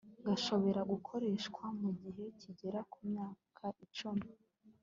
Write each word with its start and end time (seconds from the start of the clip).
gashobora 0.27 0.81
gukoreshwa 0.91 1.63
mu 1.81 1.89
gihe 2.01 2.25
kigera 2.41 2.79
ku 2.91 2.99
myaka 3.11 3.65
icumi 3.85 4.27